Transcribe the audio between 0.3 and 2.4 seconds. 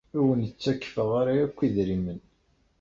awent-ttakfeɣ ara akk idrimen.